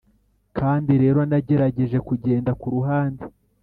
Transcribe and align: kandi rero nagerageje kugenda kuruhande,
kandi 0.57 0.91
rero 1.03 1.19
nagerageje 1.29 1.97
kugenda 2.07 2.51
kuruhande, 2.61 3.23